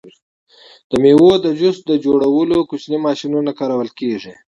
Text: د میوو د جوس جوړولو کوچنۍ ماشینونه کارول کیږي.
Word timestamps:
د 0.89 0.91
میوو 1.03 1.31
د 1.45 1.47
جوس 1.59 1.77
جوړولو 2.05 2.57
کوچنۍ 2.69 2.97
ماشینونه 3.07 3.51
کارول 3.59 3.89
کیږي. 3.99 4.33